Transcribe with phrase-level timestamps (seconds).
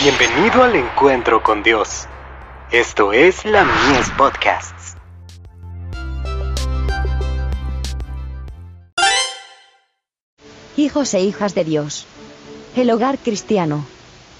[0.00, 2.06] Bienvenido al encuentro con Dios.
[2.70, 4.94] Esto es la Mies Podcasts.
[10.76, 12.06] Hijos e hijas de Dios.
[12.76, 13.84] El hogar cristiano.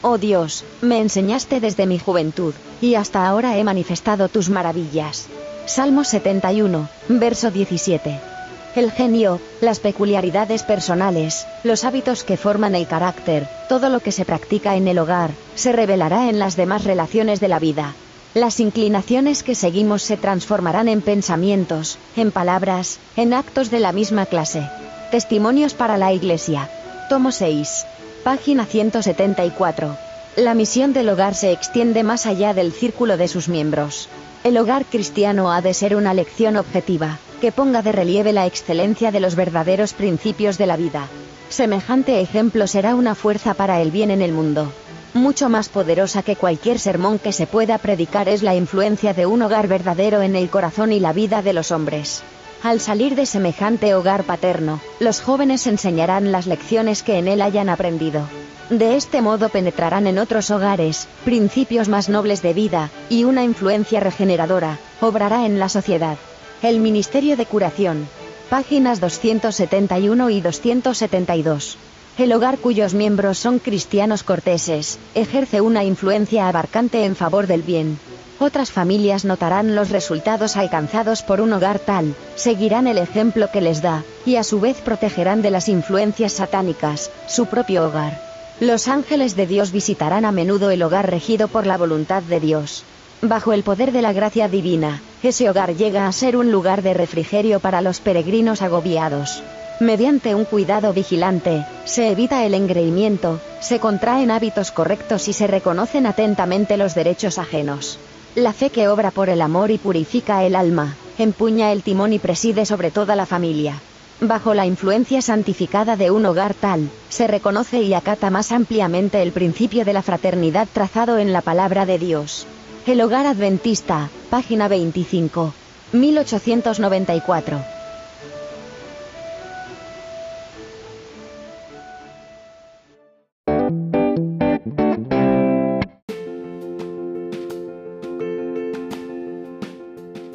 [0.00, 5.28] Oh Dios, me enseñaste desde mi juventud, y hasta ahora he manifestado tus maravillas.
[5.66, 8.31] Salmo 71, verso 17.
[8.74, 14.24] El genio, las peculiaridades personales, los hábitos que forman el carácter, todo lo que se
[14.24, 17.92] practica en el hogar, se revelará en las demás relaciones de la vida.
[18.32, 24.24] Las inclinaciones que seguimos se transformarán en pensamientos, en palabras, en actos de la misma
[24.24, 24.66] clase.
[25.10, 26.70] Testimonios para la Iglesia.
[27.10, 27.84] Tomo 6.
[28.24, 29.98] Página 174.
[30.36, 34.08] La misión del hogar se extiende más allá del círculo de sus miembros.
[34.44, 39.10] El hogar cristiano ha de ser una lección objetiva, que ponga de relieve la excelencia
[39.10, 41.08] de los verdaderos principios de la vida.
[41.48, 44.72] Semejante ejemplo será una fuerza para el bien en el mundo.
[45.12, 49.42] Mucho más poderosa que cualquier sermón que se pueda predicar es la influencia de un
[49.42, 52.22] hogar verdadero en el corazón y la vida de los hombres.
[52.62, 57.68] Al salir de semejante hogar paterno, los jóvenes enseñarán las lecciones que en él hayan
[57.68, 58.28] aprendido.
[58.70, 63.98] De este modo penetrarán en otros hogares, principios más nobles de vida, y una influencia
[63.98, 66.16] regeneradora, obrará en la sociedad.
[66.62, 68.06] El Ministerio de Curación.
[68.48, 71.76] Páginas 271 y 272.
[72.18, 77.98] El hogar cuyos miembros son cristianos corteses, ejerce una influencia abarcante en favor del bien.
[78.38, 83.82] Otras familias notarán los resultados alcanzados por un hogar tal, seguirán el ejemplo que les
[83.82, 88.22] da, y a su vez protegerán de las influencias satánicas, su propio hogar.
[88.60, 92.84] Los ángeles de Dios visitarán a menudo el hogar regido por la voluntad de Dios.
[93.24, 96.92] Bajo el poder de la gracia divina, ese hogar llega a ser un lugar de
[96.92, 99.44] refrigerio para los peregrinos agobiados.
[99.78, 106.06] Mediante un cuidado vigilante, se evita el engreimiento, se contraen hábitos correctos y se reconocen
[106.06, 108.00] atentamente los derechos ajenos.
[108.34, 112.18] La fe que obra por el amor y purifica el alma, empuña el timón y
[112.18, 113.80] preside sobre toda la familia.
[114.20, 119.30] Bajo la influencia santificada de un hogar tal, se reconoce y acata más ampliamente el
[119.30, 122.48] principio de la fraternidad trazado en la palabra de Dios.
[122.84, 125.54] El hogar adventista, página 25.
[125.92, 127.64] 1894.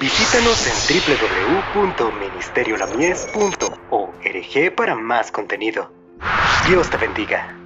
[0.00, 0.72] Visítanos en
[1.74, 5.92] www.ministeriolamies.org para más contenido.
[6.66, 7.59] Dios te bendiga.